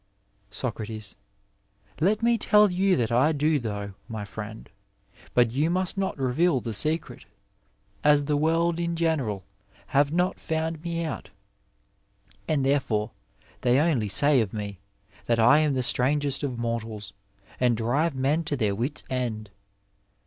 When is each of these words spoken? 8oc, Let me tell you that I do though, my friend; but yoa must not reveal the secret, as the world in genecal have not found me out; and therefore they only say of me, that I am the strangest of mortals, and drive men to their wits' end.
8oc, 0.51 1.13
Let 1.99 2.23
me 2.23 2.35
tell 2.39 2.71
you 2.71 2.97
that 2.97 3.11
I 3.11 3.33
do 3.33 3.59
though, 3.59 3.93
my 4.07 4.25
friend; 4.25 4.67
but 5.35 5.49
yoa 5.49 5.71
must 5.71 5.95
not 5.95 6.17
reveal 6.17 6.59
the 6.59 6.73
secret, 6.73 7.25
as 8.03 8.25
the 8.25 8.35
world 8.35 8.79
in 8.79 8.95
genecal 8.95 9.43
have 9.93 10.11
not 10.11 10.39
found 10.39 10.81
me 10.81 11.03
out; 11.03 11.29
and 12.47 12.65
therefore 12.65 13.11
they 13.61 13.77
only 13.77 14.07
say 14.07 14.41
of 14.41 14.53
me, 14.53 14.79
that 15.25 15.37
I 15.37 15.59
am 15.59 15.75
the 15.75 15.83
strangest 15.83 16.41
of 16.41 16.57
mortals, 16.57 17.13
and 17.59 17.77
drive 17.77 18.15
men 18.15 18.43
to 18.45 18.57
their 18.57 18.73
wits' 18.73 19.03
end. 19.07 19.51